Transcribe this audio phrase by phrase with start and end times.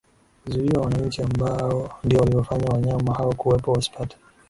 [0.45, 4.15] zuiwe wananchi ambao ndio waliowafanya wanyama hao kuwepo wasipate